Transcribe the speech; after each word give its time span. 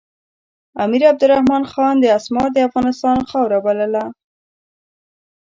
امیر 0.83 1.01
عبدالرحمن 1.11 1.63
خان 1.71 1.95
اسمار 2.17 2.49
د 2.53 2.57
افغانستان 2.67 3.17
خاوره 3.29 3.59
بلله. 3.65 4.05